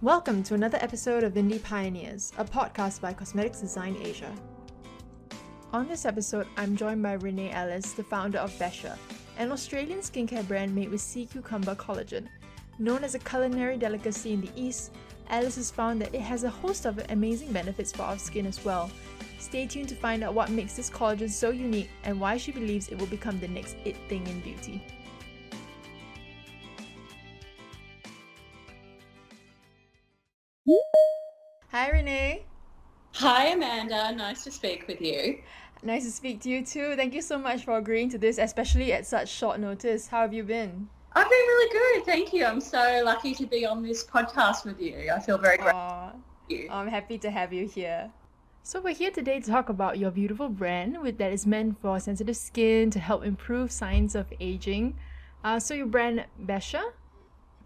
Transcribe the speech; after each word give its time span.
Welcome 0.00 0.44
to 0.44 0.54
another 0.54 0.78
episode 0.80 1.24
of 1.24 1.34
Indie 1.34 1.60
Pioneers, 1.60 2.32
a 2.38 2.44
podcast 2.44 3.00
by 3.00 3.12
Cosmetics 3.12 3.60
Design 3.60 3.96
Asia. 4.00 4.32
On 5.72 5.88
this 5.88 6.04
episode, 6.04 6.46
I'm 6.56 6.76
joined 6.76 7.02
by 7.02 7.14
Renee 7.14 7.50
Ellis, 7.50 7.94
the 7.94 8.04
founder 8.04 8.38
of 8.38 8.56
Besher, 8.60 8.96
an 9.38 9.50
Australian 9.50 9.98
skincare 9.98 10.46
brand 10.46 10.72
made 10.72 10.88
with 10.88 11.00
sea 11.00 11.26
cucumber 11.26 11.74
collagen. 11.74 12.28
Known 12.78 13.02
as 13.02 13.16
a 13.16 13.18
culinary 13.18 13.76
delicacy 13.76 14.32
in 14.32 14.40
the 14.40 14.52
East, 14.54 14.92
Ellis 15.30 15.56
has 15.56 15.72
found 15.72 16.00
that 16.00 16.14
it 16.14 16.20
has 16.20 16.44
a 16.44 16.48
host 16.48 16.84
of 16.86 17.04
amazing 17.10 17.50
benefits 17.50 17.90
for 17.90 18.04
our 18.04 18.18
skin 18.18 18.46
as 18.46 18.64
well. 18.64 18.92
Stay 19.40 19.66
tuned 19.66 19.88
to 19.88 19.96
find 19.96 20.22
out 20.22 20.32
what 20.32 20.48
makes 20.48 20.74
this 20.74 20.90
collagen 20.90 21.28
so 21.28 21.50
unique 21.50 21.90
and 22.04 22.20
why 22.20 22.36
she 22.36 22.52
believes 22.52 22.86
it 22.86 23.00
will 23.00 23.06
become 23.06 23.40
the 23.40 23.48
next 23.48 23.76
it 23.84 23.96
thing 24.08 24.24
in 24.28 24.38
beauty. 24.42 24.80
Hi, 31.70 31.90
Renee. 31.90 32.44
Hi, 33.14 33.46
Amanda. 33.46 34.12
Nice 34.12 34.44
to 34.44 34.50
speak 34.50 34.86
with 34.86 35.00
you. 35.00 35.38
Nice 35.82 36.04
to 36.04 36.10
speak 36.10 36.40
to 36.42 36.50
you 36.50 36.64
too. 36.64 36.94
Thank 36.96 37.14
you 37.14 37.22
so 37.22 37.38
much 37.38 37.64
for 37.64 37.78
agreeing 37.78 38.10
to 38.10 38.18
this, 38.18 38.38
especially 38.38 38.92
at 38.92 39.06
such 39.06 39.28
short 39.28 39.60
notice. 39.60 40.08
How 40.08 40.22
have 40.22 40.34
you 40.34 40.42
been? 40.42 40.88
I've 41.12 41.28
been 41.28 41.30
really 41.30 41.72
good. 41.72 42.06
Thank 42.06 42.32
you. 42.32 42.44
I'm 42.44 42.60
so 42.60 43.02
lucky 43.04 43.34
to 43.34 43.46
be 43.46 43.64
on 43.64 43.82
this 43.82 44.04
podcast 44.04 44.64
with 44.64 44.80
you. 44.80 45.10
I 45.14 45.20
feel 45.20 45.38
very 45.38 45.56
grateful. 45.56 46.12
I'm 46.70 46.88
happy 46.88 47.18
to 47.18 47.30
have 47.30 47.52
you 47.52 47.66
here. 47.66 48.10
So 48.62 48.80
we're 48.80 48.94
here 48.94 49.10
today 49.10 49.40
to 49.40 49.50
talk 49.50 49.70
about 49.70 49.98
your 49.98 50.10
beautiful 50.10 50.50
brand 50.50 51.00
with, 51.00 51.16
that 51.18 51.32
is 51.32 51.46
meant 51.46 51.80
for 51.80 51.98
sensitive 51.98 52.36
skin 52.36 52.90
to 52.90 52.98
help 52.98 53.24
improve 53.24 53.72
signs 53.72 54.14
of 54.14 54.26
aging. 54.40 54.98
Uh, 55.42 55.58
so 55.58 55.72
your 55.72 55.86
brand 55.86 56.26
Besher, 56.38 56.92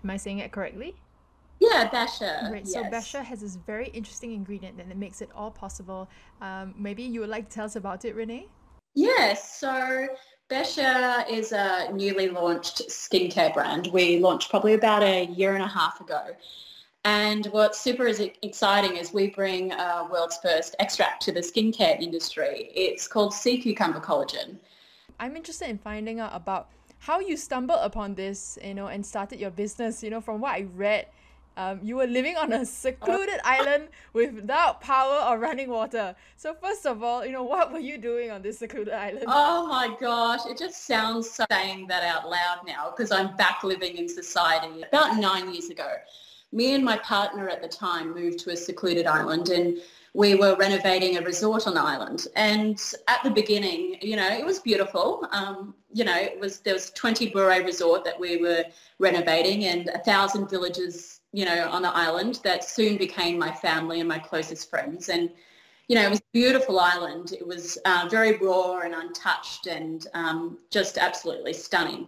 am 0.05 0.10
I 0.10 0.16
saying 0.16 0.38
it 0.38 0.52
correctly? 0.52 0.95
Yeah, 1.62 1.89
Besher. 1.89 2.51
Great. 2.51 2.66
So 2.66 2.83
Besher 2.83 3.23
has 3.23 3.41
this 3.41 3.55
very 3.55 3.88
interesting 3.88 4.32
ingredient 4.32 4.80
and 4.80 4.91
it 4.91 4.96
makes 4.96 5.23
it 5.23 5.30
all 5.32 5.51
possible. 5.51 6.09
Um, 6.41 6.74
maybe 6.77 7.05
you 7.05 7.21
would 7.21 7.29
like 7.29 7.49
to 7.49 7.55
tell 7.55 7.66
us 7.66 7.77
about 7.77 8.05
it, 8.05 8.16
Renee? 8.16 8.49
Yes. 8.95 9.60
So 9.60 10.09
Besher 10.51 11.24
is 11.30 11.52
a 11.52 11.88
newly 11.93 12.29
launched 12.29 12.88
skincare 12.88 13.55
brand. 13.55 13.87
We 13.93 14.18
launched 14.18 14.51
probably 14.51 14.74
about 14.74 15.05
a 15.05 15.27
year 15.27 15.55
and 15.55 15.63
a 15.63 15.68
half 15.68 16.01
ago. 16.01 16.23
And 17.05 17.46
what's 17.46 17.80
super 17.80 18.07
is 18.07 18.21
exciting 18.43 18.96
is 18.96 19.13
we 19.13 19.29
bring 19.30 19.73
a 19.73 20.09
world's 20.10 20.38
first 20.38 20.74
extract 20.80 21.23
to 21.23 21.33
the 21.33 21.40
skincare 21.40 22.01
industry. 22.01 22.71
It's 22.74 23.07
called 23.07 23.35
sea 23.35 23.59
cucumber 23.59 24.01
collagen. 24.01 24.59
I'm 25.21 25.37
interested 25.37 25.68
in 25.68 25.79
finding 25.79 26.18
out 26.18 26.33
about 26.35 26.71
how 26.99 27.21
you 27.21 27.37
stumbled 27.37 27.80
upon 27.83 28.15
this, 28.16 28.59
you 28.65 28.74
know, 28.74 28.88
and 28.88 29.05
started 29.07 29.38
your 29.38 29.51
business. 29.51 30.02
You 30.02 30.10
know, 30.10 30.21
from 30.21 30.40
what 30.40 30.55
I 30.55 30.66
read, 30.74 31.07
um, 31.57 31.81
you 31.83 31.97
were 31.97 32.07
living 32.07 32.37
on 32.37 32.53
a 32.53 32.65
secluded 32.85 33.41
island 33.45 33.89
without 34.13 34.81
power 34.81 35.27
or 35.29 35.39
running 35.39 35.69
water. 35.69 36.15
So 36.37 36.55
first 36.55 36.87
of 36.87 37.03
all, 37.03 37.25
you 37.25 37.33
know, 37.33 37.43
what 37.43 37.73
were 37.73 37.79
you 37.79 37.99
doing 37.99 38.31
on 38.31 38.43
this 38.43 38.59
secluded 38.59 38.95
island? 38.95 39.25
Oh 39.27 39.67
my 39.67 39.95
gosh, 40.01 40.47
it 40.47 40.59
just 40.59 40.87
sounds 40.87 41.30
so 41.30 41.45
saying 41.51 41.87
that 41.89 42.03
out 42.03 42.29
loud 42.29 42.61
now 42.67 42.91
because 42.91 43.11
I'm 43.11 43.37
back 43.37 43.63
living 43.65 43.97
in 43.97 44.09
society. 44.09 44.83
About 44.83 45.19
nine 45.19 45.53
years 45.53 45.71
ago, 45.71 45.89
me 46.53 46.75
and 46.75 46.85
my 46.85 46.99
partner 46.99 47.49
at 47.49 47.63
the 47.63 47.69
time 47.69 48.15
moved 48.15 48.39
to 48.41 48.51
a 48.51 48.57
secluded 48.57 49.07
island 49.07 49.49
and 49.49 49.79
we 50.15 50.35
were 50.35 50.55
renovating 50.57 51.17
a 51.17 51.23
resort 51.23 51.67
on 51.67 51.75
the 51.75 51.80
island. 51.80 52.27
And 52.37 52.79
at 53.09 53.23
the 53.25 53.30
beginning, 53.30 53.97
you 54.03 54.17
know, 54.17 54.29
it 54.29 54.45
was 54.45 54.59
beautiful. 54.59 55.27
Um, 55.33 55.75
you 55.93 56.05
know, 56.05 56.15
it 56.15 56.39
was 56.39 56.61
there 56.61 56.75
was 56.75 56.91
20 56.91 57.30
Bure 57.30 57.65
resort 57.65 58.05
that 58.05 58.21
we 58.21 58.37
were 58.37 58.65
renovating 58.99 59.65
and 59.65 59.89
a 59.89 59.99
thousand 60.01 60.51
villages 60.51 61.21
you 61.33 61.45
know, 61.45 61.69
on 61.71 61.83
the 61.83 61.88
island 61.88 62.41
that 62.45 62.65
soon 62.65 62.97
became 62.97 63.38
my 63.38 63.52
family 63.52 64.00
and 64.00 64.09
my 64.09 64.19
closest 64.19 64.69
friends. 64.69 65.09
And, 65.09 65.31
you 65.89 65.97
know, 65.97 66.03
it 66.03 66.11
was 66.11 66.21
a 66.21 66.33
beautiful 66.33 66.78
island. 66.78 67.33
It 67.33 67.47
was 67.47 67.79
uh, 67.84 68.06
very 68.11 68.37
raw 68.37 68.81
and 68.81 68.95
untouched 68.95 69.67
and 69.67 70.06
um, 70.15 70.59
just 70.71 70.99
absolutely 70.99 71.55
stunning. 71.55 72.06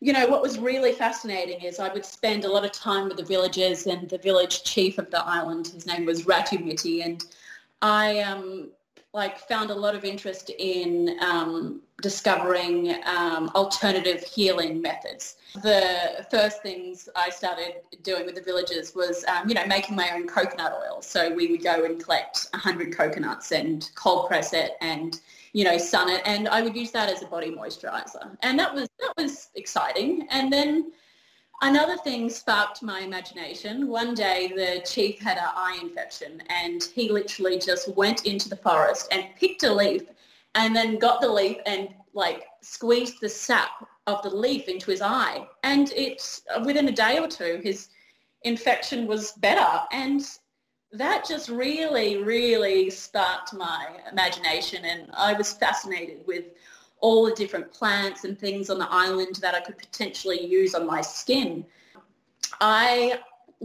You 0.00 0.12
know, 0.12 0.28
what 0.28 0.42
was 0.42 0.58
really 0.58 0.92
fascinating 0.92 1.62
is 1.62 1.80
I 1.80 1.92
would 1.92 2.04
spend 2.04 2.44
a 2.44 2.52
lot 2.52 2.64
of 2.64 2.70
time 2.72 3.08
with 3.08 3.16
the 3.16 3.24
villagers 3.24 3.86
and 3.86 4.08
the 4.08 4.18
village 4.18 4.62
chief 4.62 4.98
of 4.98 5.10
the 5.10 5.24
island, 5.24 5.68
his 5.68 5.86
name 5.86 6.06
was 6.06 6.24
Ratumiti, 6.24 7.04
and 7.04 7.24
I 7.82 8.20
um, 8.20 8.70
like 9.14 9.38
found 9.38 9.70
a 9.70 9.74
lot 9.74 9.94
of 9.94 10.04
interest 10.04 10.50
in 10.58 11.18
um, 11.20 11.80
discovering 12.02 12.94
um, 13.06 13.50
alternative 13.54 14.22
healing 14.22 14.82
methods. 14.82 15.36
The 15.62 16.26
first 16.30 16.62
things 16.62 17.08
I 17.16 17.30
started 17.30 17.76
doing 18.02 18.26
with 18.26 18.34
the 18.34 18.42
villagers 18.42 18.94
was, 18.94 19.24
um, 19.24 19.48
you 19.48 19.54
know, 19.54 19.66
making 19.66 19.96
my 19.96 20.10
own 20.12 20.26
coconut 20.26 20.74
oil. 20.74 21.00
So 21.00 21.34
we 21.34 21.50
would 21.50 21.64
go 21.64 21.84
and 21.84 22.02
collect 22.02 22.48
100 22.52 22.94
coconuts 22.94 23.50
and 23.50 23.90
cold 23.94 24.28
press 24.28 24.52
it 24.52 24.72
and, 24.82 25.18
you 25.54 25.64
know, 25.64 25.78
sun 25.78 26.10
it. 26.10 26.20
And 26.26 26.46
I 26.46 26.60
would 26.60 26.76
use 26.76 26.90
that 26.90 27.08
as 27.08 27.22
a 27.22 27.26
body 27.26 27.50
moisturizer. 27.50 28.36
And 28.42 28.58
that 28.58 28.74
was, 28.74 28.88
that 29.00 29.14
was 29.16 29.48
exciting. 29.54 30.28
And 30.30 30.52
then 30.52 30.92
Another 31.60 31.96
thing 31.96 32.30
sparked 32.30 32.84
my 32.84 33.00
imagination. 33.00 33.88
One 33.88 34.14
day 34.14 34.52
the 34.54 34.80
chief 34.86 35.18
had 35.18 35.38
an 35.38 35.50
eye 35.56 35.78
infection 35.82 36.40
and 36.48 36.84
he 36.94 37.10
literally 37.10 37.58
just 37.58 37.88
went 37.96 38.26
into 38.26 38.48
the 38.48 38.56
forest 38.56 39.08
and 39.10 39.34
picked 39.34 39.64
a 39.64 39.74
leaf 39.74 40.02
and 40.54 40.74
then 40.74 40.98
got 40.98 41.20
the 41.20 41.28
leaf 41.28 41.56
and 41.66 41.88
like 42.14 42.44
squeezed 42.62 43.20
the 43.20 43.28
sap 43.28 43.88
of 44.06 44.22
the 44.22 44.30
leaf 44.30 44.68
into 44.68 44.92
his 44.92 45.02
eye. 45.02 45.48
And 45.64 45.90
it 45.92 46.40
within 46.64 46.88
a 46.88 46.92
day 46.92 47.18
or 47.18 47.26
two 47.26 47.60
his 47.60 47.88
infection 48.42 49.08
was 49.08 49.32
better 49.32 49.82
and 49.90 50.24
that 50.92 51.26
just 51.28 51.48
really, 51.48 52.22
really 52.22 52.88
sparked 52.88 53.52
my 53.52 53.96
imagination 54.12 54.84
and 54.84 55.10
I 55.12 55.32
was 55.32 55.52
fascinated 55.52 56.20
with 56.24 56.44
all 57.00 57.24
the 57.24 57.34
different 57.34 57.72
plants 57.72 58.24
and 58.24 58.38
things 58.38 58.70
on 58.70 58.78
the 58.78 58.88
island 58.90 59.36
that 59.36 59.54
I 59.54 59.60
could 59.60 59.78
potentially 59.78 60.44
use 60.44 60.74
on 60.74 60.86
my 60.86 61.00
skin. 61.00 61.64
I 62.60 63.20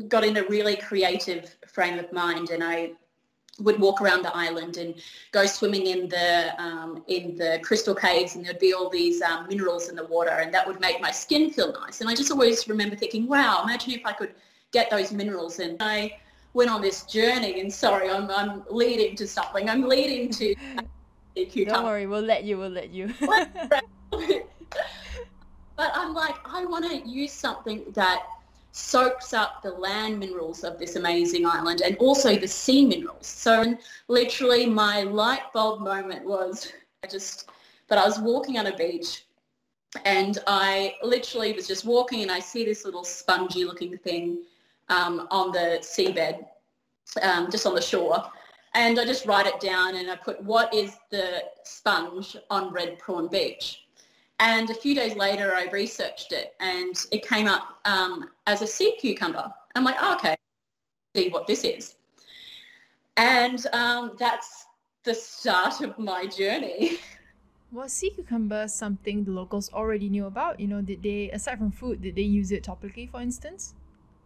got 0.08 0.24
in 0.24 0.38
a 0.38 0.44
really 0.44 0.76
creative 0.76 1.56
frame 1.68 2.00
of 2.00 2.12
mind 2.12 2.50
and 2.50 2.64
I 2.64 2.94
would 3.60 3.80
walk 3.80 4.02
around 4.02 4.24
the 4.24 4.36
island 4.36 4.78
and 4.78 4.96
go 5.32 5.46
swimming 5.46 5.86
in 5.86 6.10
the 6.10 6.54
um, 6.62 7.04
in 7.08 7.38
the 7.38 7.60
crystal 7.64 7.94
caves 7.94 8.36
and 8.36 8.44
there'd 8.44 8.58
be 8.58 8.74
all 8.74 8.90
these 8.90 9.22
um, 9.22 9.48
minerals 9.48 9.90
in 9.90 9.96
the 9.96 10.06
water 10.06 10.32
and 10.32 10.52
that 10.54 10.66
would 10.66 10.80
make 10.80 11.00
my 11.00 11.12
skin 11.12 11.52
feel 11.52 11.72
nice. 11.74 12.02
And 12.02 12.10
I 12.10 12.16
just 12.16 12.32
always 12.32 12.68
remember 12.68 12.96
thinking 12.96 13.28
wow 13.28 13.62
imagine 13.64 13.94
if 13.94 14.06
I 14.06 14.14
could 14.14 14.34
get 14.72 14.90
those 14.90 15.12
minerals 15.12 15.60
and 15.60 15.78
I 15.82 16.18
went 16.54 16.70
on 16.70 16.82
this 16.82 17.04
journey 17.04 17.62
and 17.62 17.72
sorry 17.72 18.10
I'm, 18.10 18.30
I'm 18.32 18.64
leading 18.70 19.16
to 19.18 19.28
something. 19.28 19.70
I'm 19.70 19.84
leading 19.84 20.32
to 20.32 20.56
Don't 21.36 21.86
worry, 21.86 22.06
we'll 22.08 22.22
let 22.22 22.44
you. 22.44 22.58
We'll 22.58 22.70
let 22.70 22.90
you. 22.92 23.14
but 24.12 24.46
I'm 25.78 26.14
like, 26.14 26.36
I 26.46 26.66
want 26.66 26.90
to 26.90 27.10
use 27.10 27.32
something 27.32 27.86
that 27.94 28.24
soaks 28.72 29.34
up 29.34 29.62
the 29.62 29.72
land 29.72 30.20
minerals 30.20 30.64
of 30.64 30.80
this 30.80 30.96
amazing 30.96 31.46
island 31.46 31.82
and 31.82 31.96
also 31.98 32.36
the 32.36 32.48
sea 32.48 32.86
minerals. 32.86 33.28
So 33.28 33.78
literally 34.08 34.66
my 34.66 35.04
light 35.04 35.54
bulb 35.54 35.82
moment 35.82 36.26
was 36.26 36.74
I 37.04 37.08
just, 37.08 37.50
but 37.88 37.98
I 38.00 38.06
was 38.06 38.20
walking 38.20 38.58
on 38.58 38.68
a 38.68 38.76
beach 38.76 39.26
and 40.06 40.40
I 40.48 40.96
literally 41.04 41.54
was 41.54 41.68
just 41.68 41.86
walking 41.86 42.24
and 42.24 42.32
I 42.32 42.40
see 42.40 42.66
this 42.66 42.84
little 42.84 43.04
spongy 43.04 43.64
looking 43.64 43.96
thing 43.98 44.40
um, 44.90 45.28
on 45.30 45.52
the 45.52 45.78
seabed, 45.82 46.44
um, 47.22 47.52
just 47.52 47.68
on 47.68 47.76
the 47.76 47.82
shore 47.82 48.24
and 48.76 49.00
I 49.00 49.06
just 49.06 49.26
write 49.26 49.46
it 49.46 49.60
down 49.60 49.96
and 49.96 50.10
I 50.10 50.16
put 50.16 50.42
what 50.44 50.74
is 50.74 50.98
the 51.12 51.44
sponge 51.64 52.36
on 52.50 52.74
Red 52.74 52.98
Prawn 53.00 53.28
Beach. 53.28 53.86
And 54.40 54.70
a 54.70 54.74
few 54.74 54.96
days 54.96 55.16
later, 55.16 55.54
I 55.56 55.70
researched 55.72 56.32
it 56.32 56.56
and 56.60 56.96
it 57.12 57.28
came 57.28 57.48
up 57.48 57.80
um, 57.86 58.30
as 58.48 58.62
a 58.62 58.68
sea 58.68 58.96
cucumber. 59.00 59.52
I'm 59.76 59.84
like, 59.84 59.96
oh, 60.00 60.16
okay, 60.16 60.36
see 61.16 61.30
what 61.30 61.48
this 61.48 61.64
is. 61.64 61.96
And 63.16 63.66
um, 63.74 64.16
that's 64.18 64.66
the 65.04 65.14
start 65.14 65.82
of 65.82 65.98
my 66.00 66.26
journey. 66.26 66.98
Was 67.72 67.94
sea 67.94 68.10
cucumber 68.10 68.68
something 68.68 69.24
the 69.24 69.32
locals 69.32 69.72
already 69.74 70.10
knew 70.10 70.26
about? 70.26 70.60
You 70.60 70.68
know, 70.68 70.82
did 70.82 71.02
they, 71.04 71.32
aside 71.32 71.58
from 71.58 71.72
food, 71.72 72.02
did 72.02 72.16
they 72.16 72.22
use 72.22 72.52
it 72.52 72.64
topically, 72.64 73.10
for 73.10 73.22
instance? 73.22 73.74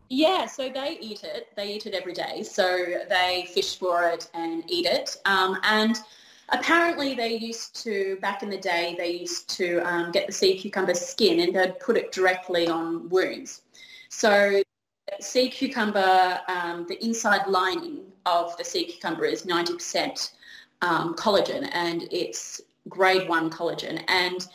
Yeah, 0.10 0.46
so 0.46 0.70
they 0.70 0.98
eat 1.02 1.24
it. 1.24 1.50
They 1.56 1.74
eat 1.74 1.86
it 1.86 1.94
every 1.94 2.14
day. 2.14 2.44
So 2.44 2.66
they 3.10 3.48
fish 3.54 3.78
for 3.78 4.08
it 4.10 4.30
and 4.34 4.64
eat 4.68 4.86
it. 4.86 5.18
Um, 5.26 5.58
and 5.64 6.00
apparently 6.50 7.14
they 7.14 7.36
used 7.36 7.76
to, 7.84 8.18
back 8.22 8.42
in 8.42 8.50
the 8.50 8.58
day, 8.58 8.96
they 8.98 9.12
used 9.12 9.50
to 9.58 9.80
um, 9.80 10.12
get 10.12 10.28
the 10.28 10.34
sea 10.34 10.58
cucumber 10.58 10.94
skin 10.94 11.42
and 11.42 11.54
they'd 11.56 11.80
put 11.80 11.98
it 11.98 12.12
directly 12.12 12.68
on 12.68 13.10
wounds. 13.10 13.64
So 14.10 14.62
sea 15.20 15.50
cucumber, 15.50 16.40
um, 16.48 16.86
the 16.88 17.04
inside 17.04 17.48
lining 17.48 18.06
of 18.26 18.56
the 18.58 18.64
sea 18.64 18.86
cucumber 18.86 19.26
is 19.26 19.44
90% 19.44 20.32
um, 20.82 21.16
collagen 21.16 21.70
and 21.74 22.08
it's 22.12 22.62
grade 22.88 23.28
one 23.28 23.50
collagen. 23.50 24.02
And 24.08 24.48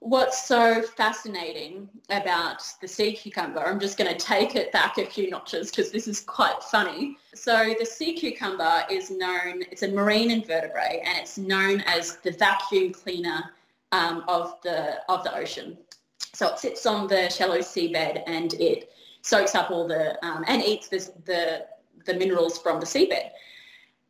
what's 0.00 0.46
so 0.46 0.82
fascinating 0.82 1.88
about 2.10 2.62
the 2.80 2.88
sea 2.88 3.12
cucumber, 3.12 3.60
I'm 3.60 3.80
just 3.80 3.98
going 3.98 4.10
to 4.10 4.18
take 4.18 4.54
it 4.54 4.70
back 4.72 4.98
a 4.98 5.06
few 5.06 5.28
notches 5.30 5.70
because 5.70 5.90
this 5.90 6.06
is 6.06 6.20
quite 6.20 6.62
funny. 6.62 7.18
So 7.34 7.74
the 7.78 7.84
sea 7.84 8.14
cucumber 8.14 8.84
is 8.90 9.10
known, 9.10 9.62
it's 9.70 9.82
a 9.82 9.88
marine 9.88 10.30
invertebrate 10.30 11.00
and 11.04 11.18
it's 11.18 11.36
known 11.36 11.80
as 11.86 12.16
the 12.18 12.30
vacuum 12.30 12.92
cleaner 12.92 13.52
um, 13.92 14.24
of, 14.28 14.54
the, 14.62 14.98
of 15.08 15.24
the 15.24 15.36
ocean. 15.36 15.76
So 16.32 16.48
it 16.48 16.58
sits 16.58 16.86
on 16.86 17.08
the 17.08 17.28
shallow 17.28 17.58
seabed 17.58 18.22
and 18.26 18.54
it 18.54 18.92
soaks 19.22 19.54
up 19.54 19.70
all 19.70 19.88
the, 19.88 20.24
um, 20.24 20.44
and 20.46 20.62
eats 20.62 20.88
the, 20.88 21.10
the, 21.24 21.66
the 22.06 22.14
minerals 22.14 22.58
from 22.58 22.78
the 22.78 22.86
seabed. 22.86 23.30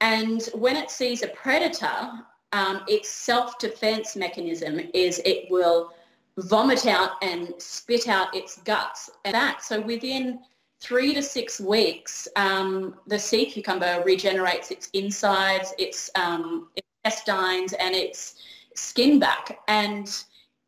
And 0.01 0.43
when 0.55 0.77
it 0.77 0.91
sees 0.91 1.23
a 1.23 1.29
predator, 1.29 2.11
um, 2.53 2.83
its 2.89 3.09
self-defense 3.09 4.17
mechanism 4.17 4.81
is 4.95 5.21
it 5.25 5.51
will 5.51 5.93
vomit 6.39 6.87
out 6.87 7.13
and 7.23 7.53
spit 7.59 8.09
out 8.09 8.35
its 8.35 8.59
guts. 8.63 9.11
And 9.25 9.35
that, 9.35 9.63
so 9.63 9.81
within 9.81 10.41
three 10.81 11.13
to 11.15 11.23
six 11.23 11.61
weeks, 11.61 12.29
um, 12.37 12.95
the 13.07 13.19
sea 13.19 13.47
cucumber 13.47 14.03
regenerates 14.05 14.71
its 14.71 14.89
insides, 14.93 15.75
its, 15.79 16.11
um, 16.15 16.69
its 16.77 16.87
intestines, 17.05 17.73
and 17.75 17.95
its 17.95 18.37
skin 18.75 19.19
back. 19.19 19.59
And 19.69 20.09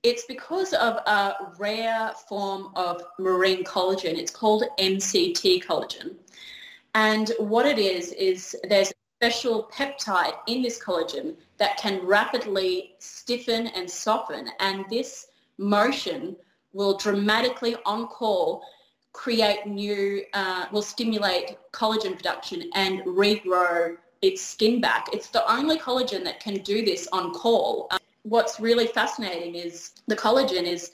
it's 0.03 0.25
because 0.25 0.73
of 0.73 0.97
a 1.07 1.35
rare 1.59 2.13
form 2.29 2.73
of 2.75 3.03
marine 3.19 3.65
collagen. 3.65 4.19
It's 4.19 4.31
called 4.31 4.65
MCT 4.79 5.65
collagen. 5.65 6.17
And 6.95 7.31
what 7.39 7.67
it 7.67 7.79
is, 7.79 8.13
is 8.13 8.57
there's 8.69 8.93
special 9.21 9.69
peptide 9.71 10.33
in 10.47 10.63
this 10.63 10.83
collagen 10.83 11.35
that 11.59 11.77
can 11.77 12.01
rapidly 12.07 12.95
stiffen 13.01 13.67
and 13.67 13.91
soften. 13.91 14.49
And 14.61 14.87
this 14.89 15.27
motion 15.59 16.37
will 16.73 16.97
dramatically 16.97 17.77
on 17.85 18.07
call 18.07 18.63
create 19.13 19.67
new, 19.67 20.23
uh, 20.33 20.67
will 20.73 20.81
stimulate 20.81 21.59
collagen 21.71 22.15
production 22.15 22.71
and 22.75 23.01
regrow 23.01 23.97
its 24.23 24.41
skin 24.41 24.81
back. 24.81 25.09
It's 25.13 25.29
the 25.29 25.45
only 25.53 25.77
collagen 25.77 26.25
that 26.25 26.41
can 26.41 26.63
do 26.63 26.83
this 26.83 27.07
on 27.13 27.35
call. 27.35 27.89
Um, 27.91 27.99
what's 28.23 28.59
really 28.59 28.87
fascinating 28.87 29.55
is 29.55 29.91
the 30.07 30.17
collagen 30.17 30.63
is 30.63 30.93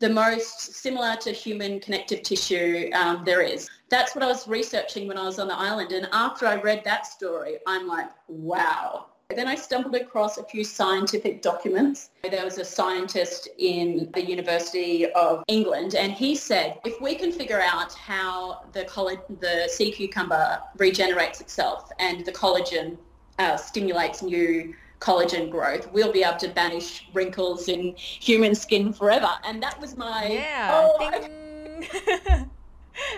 the 0.00 0.08
most 0.08 0.74
similar 0.74 1.14
to 1.16 1.30
human 1.30 1.78
connective 1.78 2.22
tissue 2.22 2.90
um, 2.94 3.22
there 3.24 3.42
is. 3.42 3.68
That's 3.90 4.14
what 4.14 4.24
I 4.24 4.26
was 4.26 4.48
researching 4.48 5.06
when 5.06 5.18
I 5.18 5.24
was 5.24 5.38
on 5.38 5.46
the 5.46 5.56
island. 5.56 5.92
And 5.92 6.08
after 6.12 6.46
I 6.46 6.56
read 6.56 6.82
that 6.84 7.06
story, 7.06 7.58
I'm 7.66 7.86
like, 7.86 8.08
wow. 8.26 9.06
Then 9.28 9.46
I 9.46 9.54
stumbled 9.54 9.94
across 9.94 10.38
a 10.38 10.44
few 10.44 10.64
scientific 10.64 11.40
documents. 11.40 12.10
There 12.28 12.44
was 12.44 12.58
a 12.58 12.64
scientist 12.64 13.48
in 13.58 14.10
the 14.14 14.24
University 14.24 15.06
of 15.12 15.44
England 15.46 15.94
and 15.94 16.12
he 16.12 16.34
said, 16.34 16.80
if 16.84 17.00
we 17.00 17.14
can 17.14 17.30
figure 17.30 17.60
out 17.60 17.92
how 17.92 18.64
the, 18.72 18.84
coll- 18.86 19.24
the 19.40 19.68
sea 19.68 19.92
cucumber 19.92 20.60
regenerates 20.78 21.40
itself 21.40 21.90
and 22.00 22.24
the 22.24 22.32
collagen 22.32 22.96
uh, 23.38 23.56
stimulates 23.56 24.22
new 24.22 24.74
collagen 25.00 25.50
growth, 25.50 25.90
we'll 25.92 26.12
be 26.12 26.22
able 26.22 26.38
to 26.38 26.48
banish 26.48 27.08
wrinkles 27.12 27.68
in 27.68 27.94
human 27.96 28.54
skin 28.54 28.92
forever. 28.92 29.30
And 29.44 29.62
that 29.62 29.80
was 29.80 29.96
my 29.96 30.26
yeah. 30.28 30.70
Oh, 30.72 32.46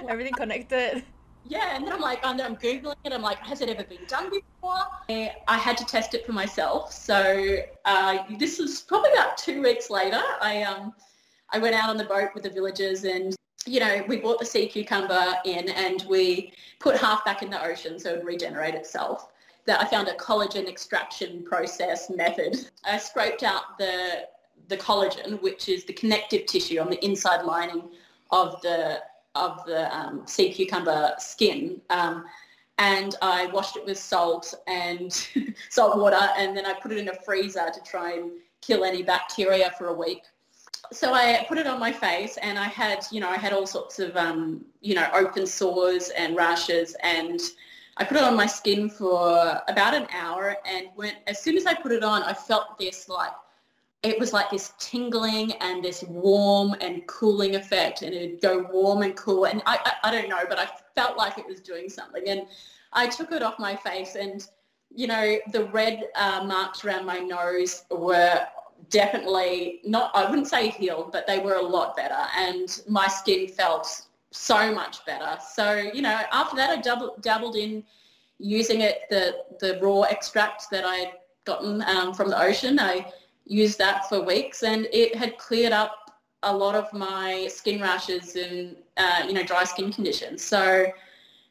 Everything 0.08 0.32
connected. 0.34 1.04
Yeah, 1.44 1.74
and 1.74 1.84
then 1.84 1.92
I'm 1.92 2.00
like, 2.00 2.24
and 2.24 2.38
then 2.38 2.46
I'm 2.46 2.56
googling 2.56 2.94
it. 3.04 3.12
I'm 3.12 3.20
like, 3.20 3.38
has 3.38 3.60
it 3.60 3.68
ever 3.68 3.82
been 3.82 4.04
done 4.06 4.30
before? 4.30 4.78
I 5.08 5.58
had 5.58 5.76
to 5.78 5.84
test 5.84 6.14
it 6.14 6.24
for 6.24 6.32
myself. 6.32 6.92
So 6.92 7.56
uh, 7.84 8.18
this 8.38 8.60
was 8.60 8.82
probably 8.82 9.12
about 9.12 9.36
two 9.36 9.60
weeks 9.60 9.90
later. 9.90 10.22
I 10.40 10.62
um, 10.62 10.94
I 11.50 11.58
went 11.58 11.74
out 11.74 11.90
on 11.90 11.96
the 11.96 12.04
boat 12.04 12.30
with 12.34 12.44
the 12.44 12.50
villagers 12.50 13.04
and 13.04 13.34
you 13.66 13.78
know, 13.78 14.04
we 14.08 14.16
brought 14.16 14.40
the 14.40 14.46
sea 14.46 14.66
cucumber 14.66 15.34
in 15.44 15.68
and 15.68 16.04
we 16.08 16.52
put 16.80 16.96
half 16.96 17.24
back 17.24 17.42
in 17.42 17.50
the 17.50 17.64
ocean 17.64 17.98
so 17.98 18.10
it 18.10 18.16
would 18.18 18.26
regenerate 18.26 18.74
itself 18.74 19.31
that 19.66 19.80
I 19.80 19.84
found 19.84 20.08
a 20.08 20.14
collagen 20.14 20.68
extraction 20.68 21.44
process 21.44 22.10
method. 22.10 22.68
I 22.84 22.98
scraped 22.98 23.42
out 23.42 23.78
the 23.78 24.28
the 24.68 24.76
collagen, 24.76 25.42
which 25.42 25.68
is 25.68 25.84
the 25.84 25.92
connective 25.92 26.46
tissue 26.46 26.78
on 26.78 26.88
the 26.88 27.04
inside 27.04 27.44
lining 27.44 27.90
of 28.30 28.60
the 28.62 29.00
of 29.34 29.64
the 29.66 29.94
um, 29.96 30.26
sea 30.26 30.52
cucumber 30.52 31.12
skin. 31.18 31.80
Um, 31.90 32.24
and 32.78 33.16
I 33.22 33.46
washed 33.46 33.76
it 33.76 33.84
with 33.84 33.98
salt 33.98 34.54
and 34.66 35.12
salt 35.68 35.98
water 35.98 36.28
and 36.36 36.56
then 36.56 36.66
I 36.66 36.74
put 36.74 36.92
it 36.92 36.98
in 36.98 37.08
a 37.08 37.14
freezer 37.14 37.70
to 37.72 37.80
try 37.82 38.14
and 38.14 38.30
kill 38.60 38.84
any 38.84 39.02
bacteria 39.02 39.72
for 39.78 39.88
a 39.88 39.92
week. 39.92 40.22
So 40.90 41.14
I 41.14 41.44
put 41.48 41.58
it 41.58 41.66
on 41.66 41.78
my 41.78 41.92
face 41.92 42.38
and 42.38 42.58
I 42.58 42.64
had, 42.64 43.06
you 43.10 43.20
know, 43.20 43.28
I 43.28 43.36
had 43.36 43.52
all 43.52 43.66
sorts 43.66 43.98
of, 43.98 44.16
um, 44.16 44.64
you 44.80 44.94
know, 44.94 45.08
open 45.14 45.46
sores 45.46 46.10
and 46.10 46.36
rashes 46.36 46.96
and 47.02 47.40
I 47.96 48.04
put 48.04 48.16
it 48.16 48.22
on 48.22 48.36
my 48.36 48.46
skin 48.46 48.88
for 48.88 49.60
about 49.68 49.94
an 49.94 50.06
hour 50.12 50.56
and 50.64 50.88
when 50.94 51.14
as 51.26 51.40
soon 51.42 51.56
as 51.56 51.66
I 51.66 51.74
put 51.74 51.92
it 51.92 52.02
on, 52.02 52.22
I 52.22 52.32
felt 52.32 52.78
this 52.78 53.08
like 53.08 53.32
it 54.02 54.18
was 54.18 54.32
like 54.32 54.50
this 54.50 54.72
tingling 54.78 55.52
and 55.60 55.84
this 55.84 56.02
warm 56.04 56.74
and 56.80 57.06
cooling 57.06 57.54
effect 57.54 58.02
and 58.02 58.12
it'd 58.12 58.40
go 58.40 58.66
warm 58.72 59.02
and 59.02 59.14
cool 59.16 59.44
and 59.44 59.62
I, 59.64 59.78
I, 59.84 60.08
I 60.08 60.12
don't 60.12 60.28
know 60.28 60.42
but 60.48 60.58
I 60.58 60.68
felt 60.94 61.16
like 61.16 61.38
it 61.38 61.46
was 61.46 61.60
doing 61.60 61.88
something 61.88 62.28
and 62.28 62.46
I 62.92 63.06
took 63.06 63.30
it 63.32 63.42
off 63.42 63.58
my 63.58 63.76
face 63.76 64.16
and 64.16 64.46
you 64.94 65.06
know 65.06 65.38
the 65.52 65.64
red 65.66 66.04
uh, 66.16 66.44
marks 66.44 66.84
around 66.84 67.06
my 67.06 67.18
nose 67.18 67.84
were 67.90 68.40
definitely 68.90 69.80
not 69.84 70.10
I 70.14 70.28
wouldn't 70.28 70.48
say 70.48 70.70
healed 70.70 71.12
but 71.12 71.26
they 71.26 71.38
were 71.38 71.54
a 71.54 71.62
lot 71.62 71.96
better 71.96 72.26
and 72.36 72.82
my 72.88 73.06
skin 73.06 73.46
felt 73.46 74.06
so 74.32 74.74
much 74.74 75.04
better. 75.04 75.38
So, 75.54 75.74
you 75.74 76.02
know, 76.02 76.20
after 76.32 76.56
that 76.56 76.70
I 76.70 76.80
double, 76.80 77.16
dabbled 77.20 77.56
in 77.56 77.84
using 78.38 78.80
it, 78.80 79.02
the, 79.10 79.36
the 79.60 79.78
raw 79.80 80.02
extract 80.02 80.70
that 80.70 80.84
I 80.84 80.96
had 80.96 81.12
gotten 81.44 81.82
um, 81.82 82.14
from 82.14 82.28
the 82.28 82.40
ocean. 82.40 82.78
I 82.80 83.12
used 83.44 83.78
that 83.78 84.08
for 84.08 84.20
weeks 84.22 84.62
and 84.62 84.88
it 84.92 85.14
had 85.14 85.38
cleared 85.38 85.72
up 85.72 86.10
a 86.42 86.56
lot 86.56 86.74
of 86.74 86.92
my 86.92 87.46
skin 87.48 87.80
rashes 87.80 88.34
and, 88.34 88.76
uh, 88.96 89.22
you 89.26 89.32
know, 89.32 89.44
dry 89.44 89.64
skin 89.64 89.92
conditions. 89.92 90.42
So, 90.42 90.86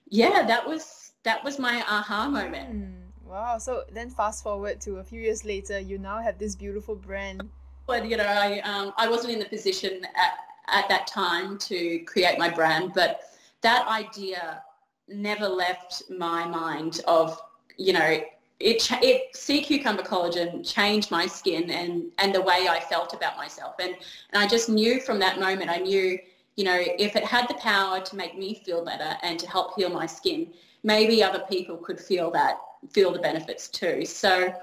yeah, 0.10 0.46
that 0.46 0.68
was, 0.68 1.12
that 1.24 1.44
was 1.44 1.60
my 1.60 1.82
aha 1.88 2.28
moment. 2.28 2.76
Mm, 2.76 3.30
wow. 3.30 3.58
So 3.58 3.84
then 3.94 4.10
fast 4.10 4.44
forward 4.44 4.82
to 4.82 4.98
a 4.98 5.04
few 5.04 5.22
years 5.22 5.46
later, 5.46 5.80
you 5.80 5.98
now 5.98 6.20
have 6.20 6.38
this 6.38 6.56
beautiful 6.56 6.96
brand. 6.96 7.48
But, 7.88 8.10
you 8.10 8.18
know, 8.18 8.26
I, 8.26 8.60
um, 8.62 8.92
I 8.98 9.08
wasn't 9.08 9.34
in 9.34 9.40
the 9.40 9.46
position 9.46 10.04
at, 10.04 10.34
at 10.72 10.88
that 10.90 11.08
time 11.08 11.58
to 11.58 12.00
create 12.00 12.38
my 12.40 12.50
brand, 12.50 12.92
but 12.94 13.22
that 13.62 13.88
idea 13.88 14.64
never 15.08 15.48
left 15.48 16.04
my 16.10 16.48
mind 16.48 17.02
of, 17.08 17.40
you 17.78 17.94
know, 17.94 18.22
it, 18.60 18.88
it 19.02 19.36
sea 19.36 19.62
cucumber 19.62 20.04
collagen 20.04 20.68
changed 20.68 21.12
my 21.12 21.26
skin 21.26 21.70
and, 21.72 22.06
and 22.20 22.34
the 22.34 22.42
way 22.42 22.68
I 22.70 22.80
felt 22.80 23.14
about 23.14 23.38
myself. 23.38 23.76
And, 23.80 23.96
and 24.32 24.44
I 24.44 24.48
just 24.48 24.70
knew 24.70 25.00
from 25.00 25.20
that 25.20 25.40
moment, 25.40 25.70
I 25.70 25.78
knew, 25.78 26.18
you 26.56 26.64
know, 26.64 26.78
if 26.78 27.16
it 27.16 27.24
had 27.24 27.48
the 27.48 27.56
power 27.56 28.02
to 28.02 28.16
make 28.16 28.38
me 28.38 28.62
feel 28.66 28.86
better 28.86 29.18
and 29.24 29.40
to 29.40 29.50
help 29.50 29.76
heal 29.76 29.90
my 29.90 30.06
skin, 30.06 30.54
maybe 30.84 31.24
other 31.24 31.44
people 31.50 31.78
could 31.78 32.00
feel 32.00 32.32
that, 32.32 32.58
feel 32.92 33.12
the 33.12 33.20
benefits 33.20 33.68
too. 33.68 34.06
So 34.06 34.54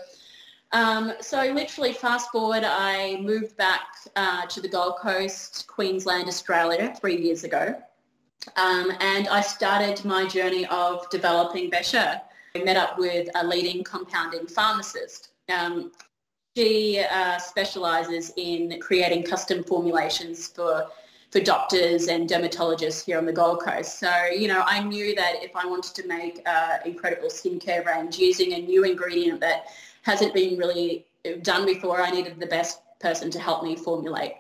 um, 0.73 1.13
so 1.21 1.43
literally 1.53 1.93
fast 1.93 2.31
forward, 2.31 2.63
I 2.65 3.19
moved 3.21 3.57
back 3.57 3.87
uh, 4.17 4.47
to 4.47 4.61
the 4.61 4.69
Gold 4.69 4.97
Coast, 4.97 5.67
Queensland, 5.67 6.29
Australia 6.29 6.95
three 7.01 7.17
years 7.17 7.45
ago. 7.45 7.75
Um, 8.57 8.93
and 9.01 9.29
I 9.29 9.41
started 9.41 10.05
my 10.05 10.27
journey 10.27 10.67
of 10.67 11.09
developing 11.11 11.71
Besher. 11.71 12.21
I 12.55 12.63
met 12.65 12.77
up 12.77 12.99
with 12.99 13.29
a 13.35 13.47
leading 13.47 13.83
compounding 13.85 14.47
pharmacist. 14.47 15.31
Um, 15.49 15.93
she 16.57 17.05
uh, 17.11 17.39
specialises 17.39 18.33
in 18.37 18.79
creating 18.81 19.25
custom 19.25 19.63
formulations 19.63 20.49
for 20.49 20.89
for 21.31 21.41
doctors 21.41 22.09
and 22.09 22.29
dermatologists 22.29 23.05
here 23.05 23.19
on 23.19 23.27
the 23.27 23.33
Gold 23.33 23.61
Coast. 23.61 23.99
So, 23.99 24.11
you 24.27 24.49
know, 24.49 24.63
I 24.65 24.83
knew 24.83 25.15
that 25.15 25.43
if 25.43 25.55
I 25.55 25.67
wanted 25.67 25.95
to 25.97 26.07
make 26.07 26.41
an 26.47 26.81
incredible 26.87 27.29
skincare 27.29 27.85
range 27.85 28.17
using 28.17 28.55
a 28.55 28.59
new 28.59 28.85
ingredient 28.85 29.41
that 29.41 29.67
hasn't 30.03 30.35
been 30.35 30.59
really 30.59 31.07
done 31.43 31.67
before. 31.67 32.01
I 32.01 32.11
needed 32.11 32.39
the 32.41 32.47
best 32.47 32.81
person 33.01 33.31
to 33.31 33.39
help 33.39 33.63
me 33.63 33.77
formulate. 33.77 34.35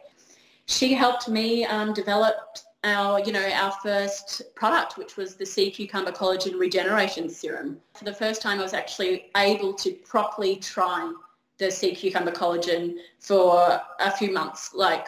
She 0.67 0.95
helped 0.95 1.29
me 1.29 1.65
um, 1.65 1.93
develop 1.93 2.59
our, 2.85 3.21
you 3.21 3.33
know, 3.33 3.49
our 3.51 3.73
first 3.83 4.43
product, 4.55 4.97
which 4.97 5.17
was 5.17 5.35
the 5.35 5.47
sea 5.47 5.71
cucumber 5.71 6.13
collagen 6.13 6.59
regeneration 6.59 7.29
serum. 7.29 7.79
For 7.95 8.05
the 8.05 8.15
first 8.15 8.41
time, 8.41 8.61
I 8.61 8.63
was 8.63 8.75
actually 8.75 9.31
able 9.37 9.73
to 9.75 9.93
properly 9.93 10.57
try 10.57 11.13
the 11.59 11.71
sea 11.71 11.95
cucumber 11.95 12.31
collagen 12.31 12.97
for 13.19 13.81
a 13.99 14.11
few 14.13 14.33
months, 14.33 14.75
like, 14.75 15.07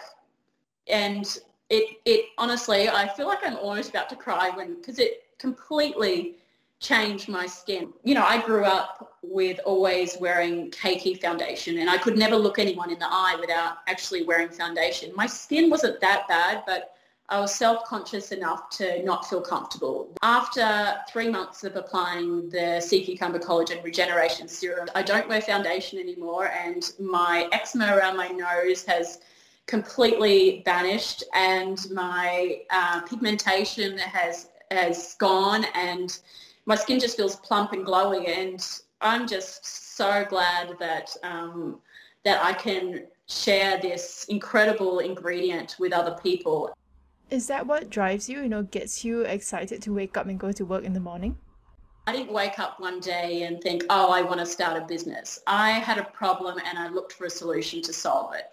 and 0.88 1.38
it, 1.68 2.00
it 2.04 2.26
honestly, 2.38 2.88
I 2.88 3.06
feel 3.08 3.28
like 3.28 3.38
I'm 3.44 3.56
almost 3.56 3.90
about 3.90 4.08
to 4.10 4.16
cry 4.16 4.50
when, 4.50 4.74
because 4.74 4.98
it 4.98 5.24
completely 5.38 6.36
change 6.80 7.28
my 7.28 7.46
skin. 7.46 7.92
You 8.04 8.14
know, 8.14 8.24
I 8.24 8.44
grew 8.44 8.64
up 8.64 9.18
with 9.22 9.60
always 9.66 10.16
wearing 10.18 10.70
cakey 10.70 11.20
foundation 11.20 11.78
and 11.78 11.90
I 11.90 11.98
could 11.98 12.16
never 12.16 12.36
look 12.36 12.58
anyone 12.58 12.90
in 12.90 12.98
the 12.98 13.08
eye 13.08 13.36
without 13.38 13.78
actually 13.86 14.24
wearing 14.24 14.48
foundation. 14.48 15.12
My 15.14 15.26
skin 15.26 15.68
wasn't 15.68 16.00
that 16.00 16.26
bad, 16.26 16.62
but 16.66 16.94
I 17.28 17.38
was 17.38 17.54
self-conscious 17.54 18.32
enough 18.32 18.70
to 18.70 19.04
not 19.04 19.28
feel 19.28 19.42
comfortable. 19.42 20.16
After 20.22 20.96
three 21.12 21.28
months 21.28 21.62
of 21.64 21.76
applying 21.76 22.48
the 22.48 22.80
Sea 22.80 23.04
Cucumber 23.04 23.38
Collagen 23.38 23.84
Regeneration 23.84 24.48
Serum, 24.48 24.88
I 24.94 25.02
don't 25.02 25.28
wear 25.28 25.40
foundation 25.42 25.98
anymore 25.98 26.48
and 26.48 26.90
my 26.98 27.46
eczema 27.52 27.94
around 27.94 28.16
my 28.16 28.28
nose 28.28 28.84
has 28.86 29.20
completely 29.66 30.62
vanished 30.64 31.22
and 31.34 31.78
my 31.92 32.62
uh, 32.70 33.02
pigmentation 33.02 33.98
has 33.98 34.48
has 34.72 35.16
gone 35.18 35.64
and 35.74 36.20
my 36.66 36.74
skin 36.74 37.00
just 37.00 37.16
feels 37.16 37.36
plump 37.36 37.72
and 37.72 37.86
glowy 37.86 38.28
and 38.28 38.64
I'm 39.00 39.26
just 39.26 39.96
so 39.96 40.24
glad 40.28 40.76
that 40.78 41.16
um, 41.22 41.80
that 42.24 42.44
I 42.44 42.52
can 42.52 43.06
share 43.26 43.78
this 43.80 44.26
incredible 44.28 44.98
ingredient 44.98 45.76
with 45.78 45.92
other 45.92 46.18
people. 46.22 46.70
Is 47.30 47.46
that 47.46 47.66
what 47.66 47.88
drives 47.88 48.28
you, 48.28 48.42
you 48.42 48.48
know, 48.48 48.62
gets 48.62 49.04
you 49.04 49.22
excited 49.22 49.80
to 49.82 49.94
wake 49.94 50.16
up 50.16 50.26
and 50.26 50.38
go 50.38 50.52
to 50.52 50.64
work 50.64 50.84
in 50.84 50.92
the 50.92 51.00
morning? 51.00 51.38
I 52.06 52.12
didn't 52.12 52.32
wake 52.32 52.58
up 52.58 52.80
one 52.80 52.98
day 52.98 53.44
and 53.44 53.60
think, 53.62 53.84
oh, 53.88 54.10
I 54.10 54.20
want 54.22 54.40
to 54.40 54.46
start 54.46 54.76
a 54.76 54.84
business. 54.84 55.40
I 55.46 55.70
had 55.70 55.98
a 55.98 56.04
problem 56.04 56.58
and 56.66 56.78
I 56.78 56.88
looked 56.88 57.12
for 57.12 57.26
a 57.26 57.30
solution 57.30 57.80
to 57.82 57.92
solve 57.92 58.34
it. 58.34 58.46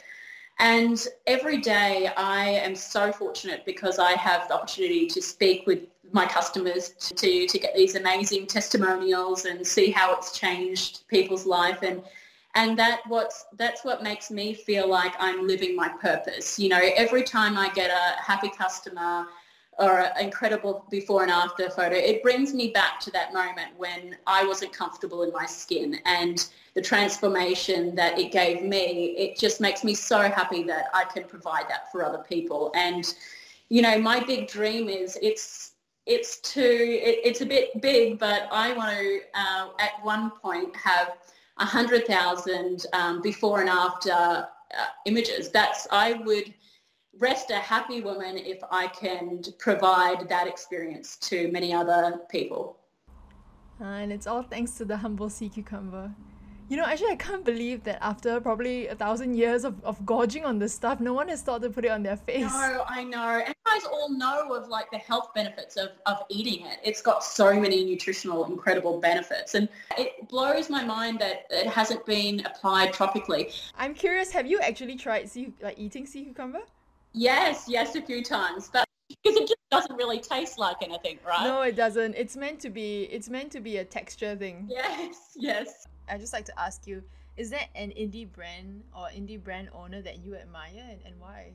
And 0.59 1.05
every 1.25 1.57
day 1.57 2.11
I 2.17 2.45
am 2.45 2.75
so 2.75 3.11
fortunate 3.11 3.65
because 3.65 3.99
I 3.99 4.11
have 4.13 4.47
the 4.47 4.55
opportunity 4.55 5.07
to 5.07 5.21
speak 5.21 5.65
with 5.67 5.87
my 6.11 6.25
customers 6.25 6.89
to, 6.89 7.47
to 7.47 7.59
get 7.59 7.75
these 7.75 7.95
amazing 7.95 8.47
testimonials 8.47 9.45
and 9.45 9.65
see 9.65 9.91
how 9.91 10.15
it's 10.15 10.37
changed 10.37 11.07
people's 11.07 11.45
life. 11.45 11.79
And 11.81 12.01
and 12.55 12.77
that 12.79 13.01
what's 13.07 13.45
that's 13.57 13.85
what 13.85 14.01
makes 14.01 14.31
me 14.31 14.53
feel 14.53 14.89
like 14.89 15.13
I'm 15.19 15.45
living 15.45 15.75
my 15.75 15.89
purpose. 15.89 16.57
You 16.57 16.69
know, 16.69 16.79
every 16.95 17.23
time 17.23 17.57
I 17.57 17.69
get 17.69 17.91
a 17.91 18.21
happy 18.21 18.49
customer 18.49 19.27
or 19.77 19.99
an 19.99 20.11
incredible 20.19 20.85
before 20.89 21.21
and 21.21 21.29
after 21.29 21.69
photo, 21.69 21.95
it 21.95 22.23
brings 22.23 22.55
me 22.55 22.69
back 22.69 22.99
to 23.01 23.11
that 23.11 23.31
moment 23.31 23.69
when 23.77 24.17
I 24.25 24.43
wasn't 24.43 24.73
comfortable 24.73 25.21
in 25.21 25.31
my 25.31 25.45
skin 25.45 25.99
and 26.05 26.47
the 26.73 26.81
transformation 26.81 27.93
that 27.93 28.17
it 28.17 28.31
gave 28.31 28.63
me. 28.63 29.13
It 29.17 29.37
just 29.37 29.61
makes 29.61 29.83
me 29.83 29.93
so 29.93 30.21
happy 30.21 30.63
that 30.63 30.85
I 30.95 31.03
can 31.03 31.25
provide 31.25 31.69
that 31.69 31.91
for 31.91 32.03
other 32.03 32.23
people. 32.27 32.71
And 32.73 33.13
you 33.69 33.81
know, 33.81 33.99
my 33.99 34.19
big 34.19 34.47
dream 34.47 34.89
is 34.89 35.17
it's 35.21 35.73
it's 36.07 36.39
to 36.53 36.61
it, 36.61 37.19
it's 37.23 37.41
a 37.41 37.45
bit 37.45 37.81
big, 37.81 38.17
but 38.17 38.47
I 38.51 38.73
want 38.73 38.97
to 38.97 39.19
uh, 39.35 39.67
at 39.79 39.91
one 40.03 40.31
point 40.31 40.75
have 40.75 41.17
100,000 41.57 42.85
um, 42.93 43.21
before 43.21 43.61
and 43.61 43.69
after 43.69 44.11
uh, 44.11 44.45
images. 45.05 45.49
That's, 45.49 45.87
I 45.91 46.13
would 46.13 46.53
rest 47.19 47.51
a 47.51 47.57
happy 47.57 48.01
woman 48.01 48.37
if 48.37 48.59
I 48.71 48.87
can 48.87 49.41
provide 49.57 50.29
that 50.29 50.47
experience 50.47 51.17
to 51.17 51.51
many 51.51 51.73
other 51.73 52.21
people. 52.29 52.77
Uh, 53.81 53.85
and 53.85 54.11
it's 54.11 54.27
all 54.27 54.43
thanks 54.43 54.71
to 54.77 54.85
the 54.85 54.97
humble 54.97 55.29
sea 55.29 55.49
cucumber. 55.49 56.11
You 56.69 56.75
know, 56.75 56.83
actually, 56.83 57.11
I 57.11 57.15
can't 57.15 57.45
believe 57.45 57.85
that 57.85 58.03
after 58.03 58.41
probably 58.41 58.87
a 58.87 58.95
thousand 58.95 59.35
years 59.35 59.63
of, 59.63 59.81
of 59.85 60.05
gorging 60.05 60.43
on 60.43 60.59
this 60.59 60.73
stuff, 60.73 60.99
no 60.99 61.13
one 61.13 61.29
has 61.29 61.41
thought 61.41 61.61
to 61.61 61.69
put 61.69 61.85
it 61.85 61.91
on 61.91 62.03
their 62.03 62.17
face. 62.17 62.41
No, 62.41 62.83
I 62.85 63.05
know. 63.05 63.41
And 63.45 63.47
you 63.47 63.71
guys 63.73 63.85
all 63.85 64.09
know 64.09 64.53
of 64.53 64.67
like 64.67 64.91
the 64.91 64.97
health 64.97 65.29
benefits 65.33 65.77
of, 65.77 65.91
of 66.05 66.23
eating 66.27 66.65
it. 66.65 66.79
It's 66.83 67.01
got 67.01 67.23
so 67.23 67.57
many 67.57 67.85
nutritional, 67.85 68.43
incredible 68.45 68.99
benefits. 68.99 69.55
And 69.55 69.69
it 69.97 70.27
blows 70.27 70.69
my 70.69 70.83
mind 70.83 71.19
that 71.19 71.45
it 71.49 71.67
hasn't 71.67 72.05
been 72.05 72.45
applied 72.45 72.91
tropically. 72.91 73.49
I'm 73.77 73.93
curious, 73.93 74.29
have 74.31 74.45
you 74.45 74.59
actually 74.59 74.97
tried 74.97 75.29
sea, 75.29 75.53
like 75.61 75.79
eating 75.79 76.05
sea 76.05 76.25
cucumber? 76.25 76.63
Yes, 77.13 77.65
yes, 77.69 77.95
a 77.95 78.01
few 78.01 78.21
times. 78.21 78.69
But 78.73 78.85
because 79.23 79.37
it 79.41 79.47
just 79.47 79.55
doesn't 79.71 79.95
really 79.95 80.19
taste 80.19 80.59
like 80.59 80.77
anything, 80.81 81.17
right? 81.25 81.45
No, 81.45 81.61
it 81.61 81.77
doesn't. 81.77 82.15
It's 82.15 82.35
meant 82.35 82.59
to 82.59 82.69
be. 82.69 83.03
It's 83.03 83.29
meant 83.29 83.53
to 83.53 83.61
be 83.61 83.77
a 83.77 83.85
texture 83.85 84.35
thing. 84.35 84.67
Yes, 84.69 85.31
yes. 85.37 85.87
I 86.09 86.17
just 86.17 86.33
like 86.33 86.45
to 86.45 86.59
ask 86.59 86.87
you: 86.87 87.03
Is 87.35 87.49
there 87.49 87.67
an 87.75 87.89
indie 87.91 88.31
brand 88.31 88.83
or 88.95 89.07
indie 89.07 89.41
brand 89.41 89.69
owner 89.73 90.01
that 90.01 90.19
you 90.23 90.35
admire, 90.35 90.85
and, 90.89 90.99
and 91.05 91.19
why? 91.19 91.51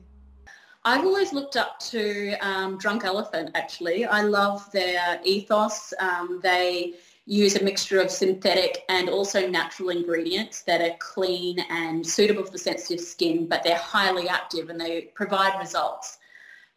I've 0.85 1.05
always 1.05 1.31
looked 1.31 1.55
up 1.55 1.79
to 1.91 2.35
um, 2.41 2.77
Drunk 2.77 3.05
Elephant. 3.05 3.51
Actually, 3.55 4.05
I 4.05 4.21
love 4.21 4.69
their 4.73 5.21
ethos. 5.23 5.93
Um, 5.97 6.41
they 6.43 6.95
use 7.25 7.55
a 7.55 7.63
mixture 7.63 8.01
of 8.01 8.11
synthetic 8.11 8.83
and 8.89 9.07
also 9.07 9.47
natural 9.47 9.89
ingredients 9.89 10.63
that 10.63 10.81
are 10.81 10.95
clean 10.99 11.59
and 11.69 12.05
suitable 12.05 12.43
for 12.43 12.57
sensitive 12.57 12.99
skin, 12.99 13.47
but 13.47 13.63
they're 13.63 13.77
highly 13.77 14.27
active 14.27 14.69
and 14.69 14.79
they 14.79 15.03
provide 15.13 15.57
results. 15.57 16.17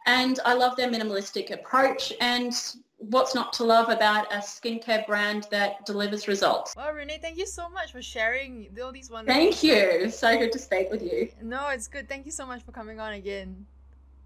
And 0.06 0.38
I 0.44 0.54
love 0.54 0.76
their 0.76 0.88
minimalistic 0.88 1.50
approach 1.50 2.12
and 2.20 2.54
what's 2.98 3.34
not 3.34 3.52
to 3.54 3.64
love 3.64 3.88
about 3.88 4.32
a 4.32 4.38
skincare 4.38 5.06
brand 5.06 5.46
that 5.50 5.84
delivers 5.86 6.28
results. 6.28 6.74
Well, 6.76 6.92
Renee, 6.92 7.18
thank 7.20 7.38
you 7.38 7.46
so 7.46 7.68
much 7.68 7.92
for 7.92 8.02
sharing 8.02 8.68
all 8.82 8.92
these 8.92 9.10
wonderful. 9.10 9.40
Thank 9.40 9.62
you. 9.62 10.10
So 10.10 10.36
good 10.38 10.52
to 10.52 10.58
speak 10.58 10.90
with 10.90 11.02
you. 11.02 11.28
No, 11.42 11.68
it's 11.68 11.88
good. 11.88 12.08
Thank 12.08 12.26
you 12.26 12.32
so 12.32 12.46
much 12.46 12.62
for 12.64 12.72
coming 12.72 13.00
on 13.00 13.12
again. 13.12 13.66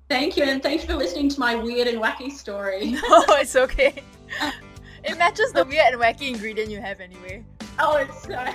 Thank 0.08 0.36
you, 0.36 0.42
and 0.42 0.60
thanks 0.60 0.84
for 0.84 0.94
listening 0.94 1.28
to 1.28 1.38
my 1.38 1.54
weird 1.54 1.86
and 1.86 2.02
wacky 2.02 2.32
story. 2.32 2.96
No, 3.08 3.24
it's 3.28 3.54
okay. 3.54 4.02
it 5.04 5.16
matches 5.18 5.52
the 5.52 5.64
weird 5.64 5.94
and 5.94 6.02
wacky 6.02 6.30
ingredient 6.30 6.70
you 6.70 6.80
have 6.80 7.00
anyway. 7.00 7.44
Oh, 7.78 7.96
it's 7.96 8.22
so. 8.24 8.52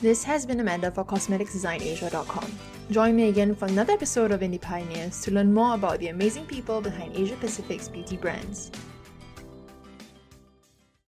this 0.02 0.22
has 0.24 0.44
been 0.44 0.60
Amanda 0.60 0.90
for 0.90 1.04
CosmeticsDesignAsia.com. 1.04 2.79
Join 2.90 3.14
me 3.14 3.28
again 3.28 3.54
for 3.54 3.66
another 3.66 3.92
episode 3.92 4.32
of 4.32 4.40
Indie 4.40 4.60
Pioneers 4.60 5.20
to 5.22 5.30
learn 5.30 5.54
more 5.54 5.76
about 5.76 6.00
the 6.00 6.08
amazing 6.08 6.44
people 6.44 6.80
behind 6.80 7.14
Asia 7.14 7.36
Pacific's 7.36 7.88
beauty 7.88 8.16
brands. 8.16 8.72